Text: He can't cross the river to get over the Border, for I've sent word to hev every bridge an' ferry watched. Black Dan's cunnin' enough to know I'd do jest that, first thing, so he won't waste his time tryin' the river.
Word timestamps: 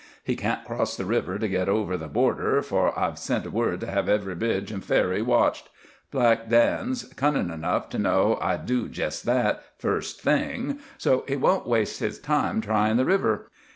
He 0.23 0.35
can't 0.35 0.65
cross 0.65 0.97
the 0.97 1.05
river 1.05 1.37
to 1.37 1.47
get 1.47 1.69
over 1.69 1.95
the 1.95 2.07
Border, 2.07 2.63
for 2.63 2.97
I've 2.99 3.19
sent 3.19 3.51
word 3.53 3.81
to 3.81 3.85
hev 3.85 4.09
every 4.09 4.33
bridge 4.33 4.71
an' 4.73 4.81
ferry 4.81 5.21
watched. 5.21 5.69
Black 6.09 6.49
Dan's 6.49 7.03
cunnin' 7.13 7.51
enough 7.51 7.87
to 7.89 7.99
know 7.99 8.39
I'd 8.41 8.65
do 8.65 8.89
jest 8.89 9.27
that, 9.27 9.63
first 9.77 10.19
thing, 10.19 10.79
so 10.97 11.23
he 11.27 11.35
won't 11.35 11.67
waste 11.67 11.99
his 11.99 12.17
time 12.17 12.61
tryin' 12.61 12.97
the 12.97 13.05
river. 13.05 13.47